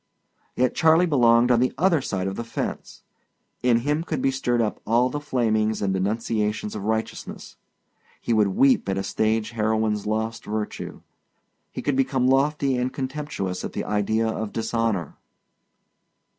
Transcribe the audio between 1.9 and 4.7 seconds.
side of the fence. In him could be stirred